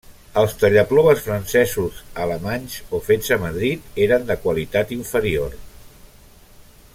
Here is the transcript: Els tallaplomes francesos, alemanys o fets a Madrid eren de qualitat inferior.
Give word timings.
Els 0.41 0.53
tallaplomes 0.61 1.19
francesos, 1.25 1.99
alemanys 2.25 2.77
o 2.99 3.01
fets 3.09 3.35
a 3.37 3.37
Madrid 3.45 4.01
eren 4.07 4.27
de 4.31 4.39
qualitat 4.47 4.95
inferior. 4.97 5.55